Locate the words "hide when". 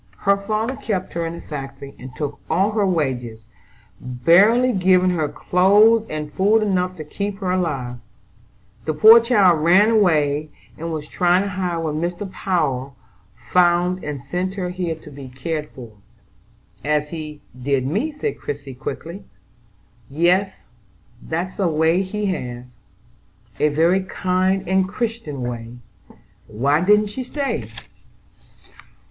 11.49-12.01